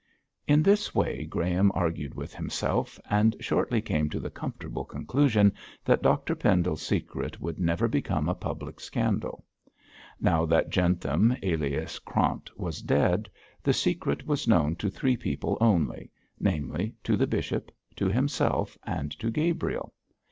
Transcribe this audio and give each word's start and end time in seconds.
In 0.47 0.63
this 0.63 0.95
way 0.95 1.25
Graham 1.25 1.71
argued 1.75 2.15
with 2.15 2.33
himself, 2.33 2.99
and 3.07 3.35
shortly 3.39 3.83
came 3.83 4.09
to 4.09 4.19
the 4.19 4.31
comfortable 4.31 4.83
conclusion 4.83 5.53
that 5.85 6.01
Dr 6.01 6.33
Pendle's 6.33 6.81
secret 6.81 7.39
would 7.39 7.59
never 7.59 7.87
become 7.87 8.27
a 8.27 8.33
public 8.33 8.79
scandal. 8.79 9.45
Now 10.19 10.47
that 10.47 10.71
Jentham, 10.71 11.37
alias 11.43 11.99
Krant, 11.99 12.49
was 12.57 12.81
dead, 12.81 13.29
the 13.61 13.73
secret 13.73 14.25
was 14.25 14.47
known 14.47 14.75
to 14.77 14.89
three 14.89 15.17
people 15.17 15.55
only 15.61 16.09
namely, 16.39 16.95
to 17.03 17.15
the 17.15 17.27
bishop, 17.27 17.69
to 17.97 18.07
himself, 18.07 18.79
and 18.81 19.11
to 19.19 19.29
Gabriel. 19.29 19.93